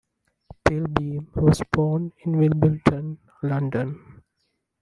[0.65, 4.23] Pilbeam was born in Wimbledon, London.